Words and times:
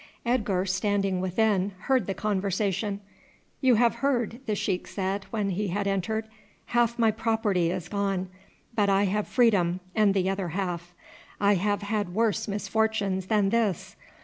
Edgar, 0.25 0.65
standing 0.65 1.21
within, 1.21 1.73
heard 1.81 2.07
the 2.07 2.15
conversation. 2.15 3.01
"You 3.59 3.75
have 3.75 3.97
heard," 4.01 4.39
the 4.47 4.55
sheik 4.55 4.87
said 4.87 5.25
when 5.25 5.51
he 5.51 5.67
had 5.67 5.85
entered; 5.85 6.25
"half 6.65 6.97
my 6.97 7.11
property 7.11 7.69
is 7.69 7.87
gone, 7.87 8.27
but 8.73 8.89
I 8.89 9.05
have 9.05 9.27
freedom 9.27 9.79
and 9.93 10.15
the 10.15 10.27
other 10.27 10.47
half. 10.47 10.95
I 11.39 11.53
have 11.53 11.83
had 11.83 12.15
worse 12.15 12.47
misfortunes 12.47 13.27
than 13.27 13.49
this. 13.49 13.95